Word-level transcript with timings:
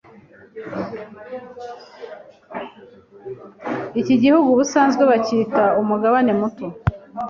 Iki 4.01 4.15
gihugu 4.23 4.47
ubusanzwe 4.51 5.03
bacyita 5.11 5.63
“umugabane 5.81 6.31
muto 6.39 6.65